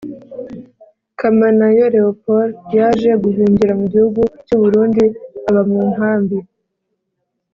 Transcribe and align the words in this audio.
Kamanayo 1.19 1.85
leopord 1.93 2.53
yaje 2.77 3.11
guhungira 3.23 3.73
mu 3.79 3.85
gihugu 3.93 4.21
cy 4.45 4.51
u 4.57 4.59
burundi 4.61 5.03
aba 5.49 5.61
mu 5.71 5.81
nkambi 5.93 6.37